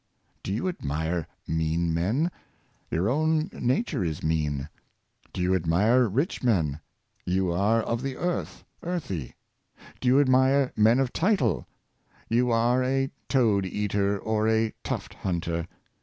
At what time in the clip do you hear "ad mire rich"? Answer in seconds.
5.53-6.41